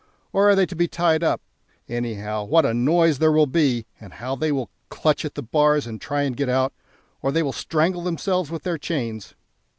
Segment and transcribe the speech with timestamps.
[0.33, 1.41] Or are they to be tied up?
[1.87, 5.85] Anyhow, what a noise there will be, and how they will clutch at the bars
[5.85, 6.73] and try and get out,
[7.21, 9.35] or they will strangle themselves with their chains."